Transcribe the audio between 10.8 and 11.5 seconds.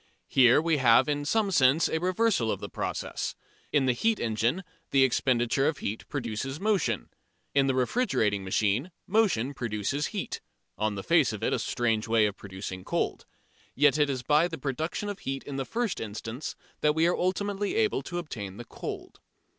the face of